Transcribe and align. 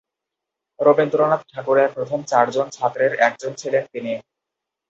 রবীন্দ্রনাথ 0.79 1.41
ঠাকুরের 1.51 1.89
প্রথম 1.95 2.19
চারজন 2.23 2.67
ছাত্রের 2.69 3.11
একজন 3.27 3.51
ছিলেন 3.53 3.83
তিনি। 3.93 4.13